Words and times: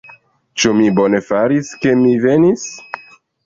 Ĉu 0.61 0.71
mi 0.77 0.87
bone 1.01 1.21
faris, 1.29 1.71
ke 1.85 1.95
mi 2.03 2.17
venis? 2.27 2.69